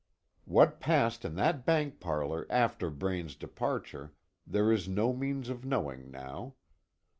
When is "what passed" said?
0.45-1.23